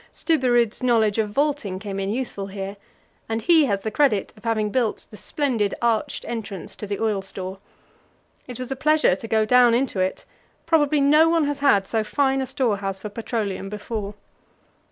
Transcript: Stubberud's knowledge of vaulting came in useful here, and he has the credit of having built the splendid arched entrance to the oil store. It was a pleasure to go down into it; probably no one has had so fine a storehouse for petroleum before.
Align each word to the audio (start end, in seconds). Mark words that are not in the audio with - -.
Stubberud's 0.11 0.81
knowledge 0.81 1.19
of 1.19 1.29
vaulting 1.29 1.77
came 1.77 1.99
in 1.99 2.09
useful 2.09 2.47
here, 2.47 2.75
and 3.29 3.39
he 3.39 3.65
has 3.65 3.81
the 3.81 3.91
credit 3.91 4.33
of 4.35 4.43
having 4.45 4.71
built 4.71 5.05
the 5.11 5.15
splendid 5.15 5.75
arched 5.79 6.25
entrance 6.27 6.75
to 6.77 6.87
the 6.87 6.97
oil 6.99 7.21
store. 7.21 7.59
It 8.47 8.57
was 8.59 8.71
a 8.71 8.75
pleasure 8.75 9.15
to 9.15 9.27
go 9.27 9.45
down 9.45 9.75
into 9.75 9.99
it; 9.99 10.25
probably 10.65 11.01
no 11.01 11.29
one 11.29 11.45
has 11.45 11.59
had 11.59 11.85
so 11.85 12.03
fine 12.03 12.41
a 12.41 12.47
storehouse 12.47 12.97
for 12.97 13.09
petroleum 13.09 13.69
before. 13.69 14.15